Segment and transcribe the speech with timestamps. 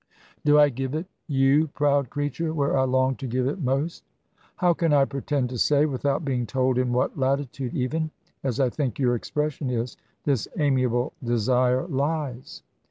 [0.43, 4.03] "Do I give it, you proud creature, where I long to give it most?"
[4.55, 8.09] "How can I pretend to say, without being told in what latitude even
[8.43, 12.63] as I think your expression is this amiable desire lies?"